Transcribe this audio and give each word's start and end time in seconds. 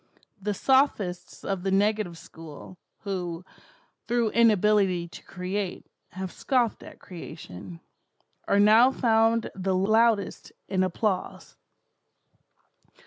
The 0.41 0.55
sophists 0.55 1.45
of 1.45 1.61
the 1.61 1.69
negative 1.69 2.17
school, 2.17 2.79
who, 3.01 3.45
through 4.07 4.31
inability 4.31 5.07
to 5.07 5.23
create, 5.23 5.85
have 6.13 6.31
scoffed 6.31 6.81
at 6.81 6.97
creation, 6.99 7.81
are 8.47 8.59
now 8.59 8.89
found 8.89 9.51
the 9.53 9.75
loudest 9.75 10.53
in 10.67 10.81
applause. 10.81 11.55